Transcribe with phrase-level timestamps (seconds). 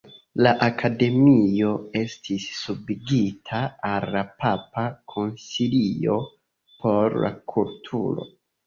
[0.45, 3.61] La Akademio estis subigita
[3.93, 6.21] al la Papa Konsilio
[6.83, 8.33] por la Kulturo.